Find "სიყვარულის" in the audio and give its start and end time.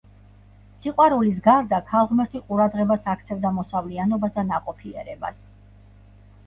0.85-1.41